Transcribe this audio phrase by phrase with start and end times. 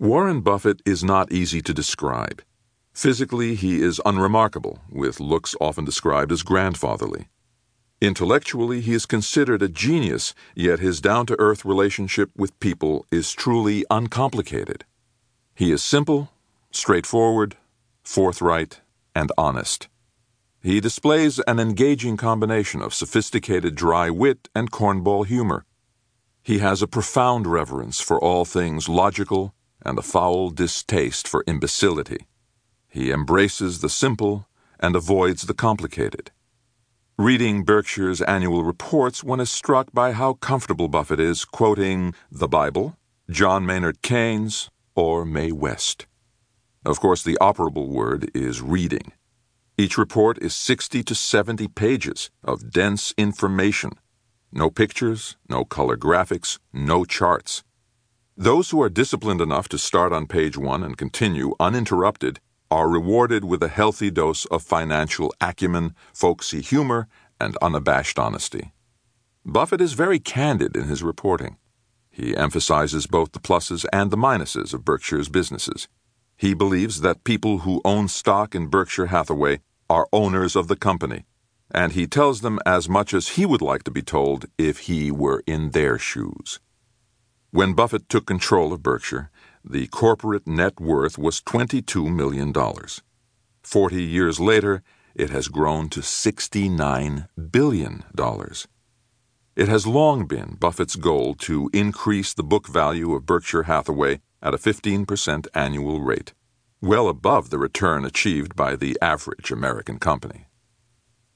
[0.00, 2.42] Warren Buffett is not easy to describe.
[2.94, 7.28] Physically, he is unremarkable, with looks often described as grandfatherly.
[8.00, 13.34] Intellectually, he is considered a genius, yet his down to earth relationship with people is
[13.34, 14.86] truly uncomplicated.
[15.54, 16.30] He is simple,
[16.70, 17.58] straightforward,
[18.02, 18.80] forthright,
[19.14, 19.90] and honest.
[20.62, 25.66] He displays an engaging combination of sophisticated dry wit and cornball humor.
[26.42, 29.52] He has a profound reverence for all things logical
[29.84, 32.26] and a foul distaste for imbecility.
[32.88, 34.46] He embraces the simple
[34.78, 36.30] and avoids the complicated.
[37.18, 42.96] Reading Berkshire's annual reports, one is struck by how comfortable Buffett is quoting the Bible,
[43.28, 46.06] John Maynard Keynes, or Mae West.
[46.84, 49.12] Of course, the operable word is reading.
[49.76, 53.92] Each report is 60 to 70 pages of dense information.
[54.50, 57.62] No pictures, no color graphics, no charts.
[58.40, 62.40] Those who are disciplined enough to start on page one and continue uninterrupted
[62.70, 67.06] are rewarded with a healthy dose of financial acumen, folksy humor,
[67.38, 68.72] and unabashed honesty.
[69.44, 71.58] Buffett is very candid in his reporting.
[72.10, 75.86] He emphasizes both the pluses and the minuses of Berkshire's businesses.
[76.34, 79.60] He believes that people who own stock in Berkshire Hathaway
[79.90, 81.26] are owners of the company,
[81.70, 85.10] and he tells them as much as he would like to be told if he
[85.10, 86.58] were in their shoes.
[87.52, 89.28] When Buffett took control of Berkshire,
[89.64, 92.54] the corporate net worth was $22 million.
[93.64, 94.84] Forty years later,
[95.16, 98.04] it has grown to $69 billion.
[99.56, 104.54] It has long been Buffett's goal to increase the book value of Berkshire Hathaway at
[104.54, 106.34] a 15% annual rate,
[106.80, 110.46] well above the return achieved by the average American company.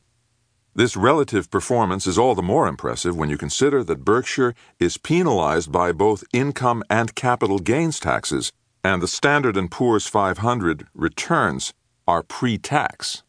[0.74, 5.72] This relative performance is all the more impressive when you consider that Berkshire is penalized
[5.72, 8.52] by both income and capital gains taxes,
[8.84, 11.76] and the Standard & Poor's 500 returns
[12.08, 13.22] are pre-tax.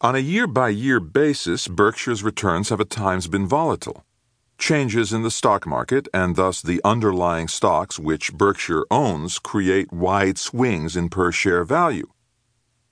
[0.00, 4.02] On a year-by-year basis, Berkshire's returns have at times been volatile.
[4.58, 10.38] Changes in the stock market and thus the underlying stocks which Berkshire owns create wide
[10.38, 12.08] swings in per share value.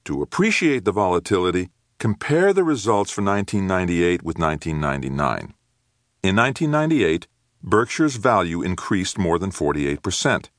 [0.05, 5.55] To appreciate the volatility, compare the results for 1998 with 1999.
[6.23, 7.27] In 1998,
[7.63, 10.51] Berkshire's value increased more than 48%.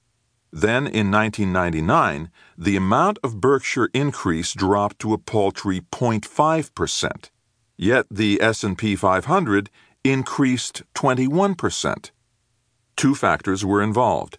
[0.51, 7.29] Then in 1999, the amount of Berkshire increase dropped to a paltry 0.5%.
[7.77, 9.69] Yet the S&P 500
[10.11, 12.11] increased 21%.
[12.95, 14.38] Two factors were involved.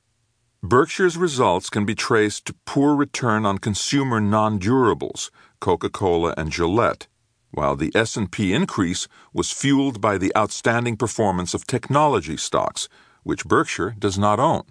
[0.62, 7.06] Berkshire's results can be traced to poor return on consumer non-durables, Coca-Cola and Gillette,
[7.50, 12.88] while the S&P increase was fueled by the outstanding performance of technology stocks,
[13.22, 14.64] which Berkshire does not own.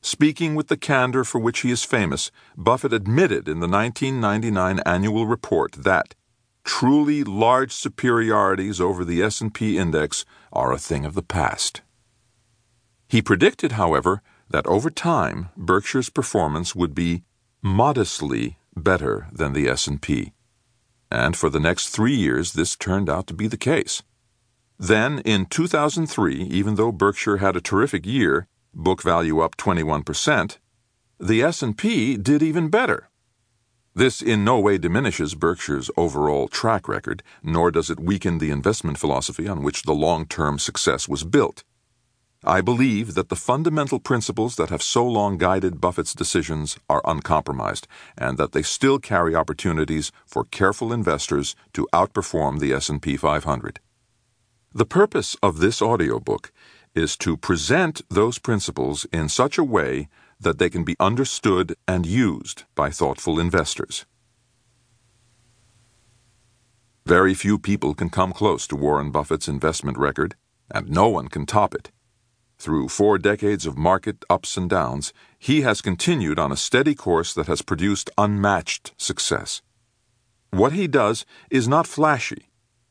[0.00, 5.26] Speaking with the candor for which he is famous, Buffett admitted in the 1999 annual
[5.26, 6.14] report that
[6.64, 11.82] truly large superiorities over the S&P index are a thing of the past.
[13.08, 17.22] He predicted, however, that over time Berkshire's performance would be
[17.62, 20.32] modestly better than the S&P.
[21.10, 24.02] And for the next 3 years this turned out to be the case.
[24.78, 30.58] Then in 2003, even though Berkshire had a terrific year, book value up 21%,
[31.20, 33.08] the S&P did even better.
[33.96, 38.98] This in no way diminishes Berkshire's overall track record, nor does it weaken the investment
[38.98, 41.62] philosophy on which the long term success was built.
[42.42, 47.86] I believe that the fundamental principles that have so long guided Buffett's decisions are uncompromised
[48.18, 53.78] and that they still carry opportunities for careful investors to outperform the S&P 500.
[54.74, 56.50] The purpose of this audiobook
[56.96, 60.08] is to present those principles in such a way
[60.40, 64.06] that they can be understood and used by thoughtful investors.
[67.06, 70.36] Very few people can come close to Warren Buffett's investment record,
[70.70, 71.90] and no one can top it.
[72.58, 77.34] Through four decades of market ups and downs, he has continued on a steady course
[77.34, 79.60] that has produced unmatched success.
[80.50, 82.48] What he does is not flashy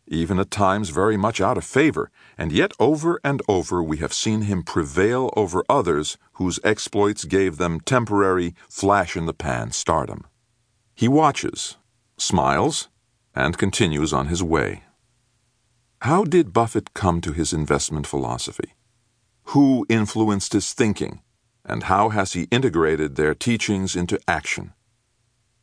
[0.08, 4.14] even at times very much out of favor, and yet over and over we have
[4.14, 10.26] seen him prevail over others whose exploits gave them temporary flash in the pan stardom.
[10.94, 11.78] He watches,
[12.18, 12.90] smiles,
[13.36, 14.84] and continues on his way.
[16.02, 18.74] How did Buffett come to his investment philosophy?
[19.46, 21.22] Who influenced his thinking?
[21.66, 24.74] And how has he integrated their teachings into action?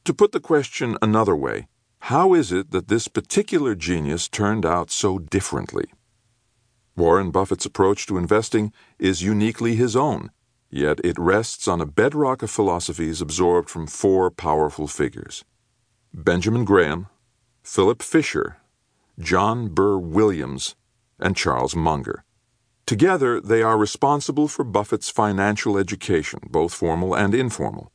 [0.05, 1.69] To put the question another way,
[2.11, 5.85] how is it that this particular genius turned out so differently?
[6.97, 10.33] Warren Buffett's approach to investing is uniquely his own,
[10.73, 15.45] yet it rests on a bedrock of philosophies absorbed from four powerful figures
[16.13, 17.07] Benjamin Graham,
[17.63, 18.57] Philip Fisher,
[19.21, 20.75] John Burr Williams,
[21.21, 22.25] and Charles Munger.
[22.87, 27.93] Together, they are responsible for Buffett's financial education, both formal and informal.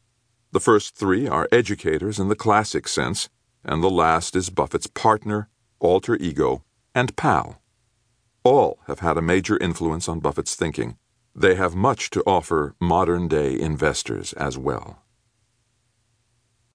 [0.53, 3.27] The first three are educators in the classic sense,
[3.65, 6.63] and the last is Buffett's partner, alter ego,
[6.93, 7.61] and pal.
[8.43, 10.97] All have had a major influence on Buffett's thinking.
[11.35, 15.04] They have much to offer modern day investors as well.